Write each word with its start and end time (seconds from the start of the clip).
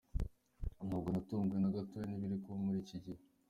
Ntabwo 0.87 1.07
natunguwe 1.11 1.59
na 1.61 1.75
gatoya 1.75 2.05
n’ibiri 2.07 2.35
kuba 2.43 2.57
muri 2.65 2.77
iki 2.83 2.97
gihe. 3.05 3.21